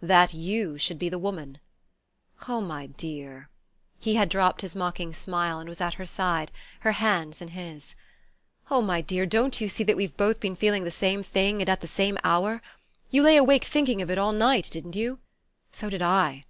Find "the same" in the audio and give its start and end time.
10.84-11.22, 11.82-12.16